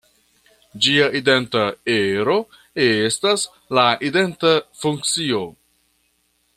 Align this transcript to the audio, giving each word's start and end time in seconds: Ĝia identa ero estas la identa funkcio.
Ĝia 0.85 1.09
identa 1.19 1.65
ero 1.97 2.37
estas 2.87 3.45
la 3.79 3.85
identa 4.11 4.55
funkcio. 4.85 5.45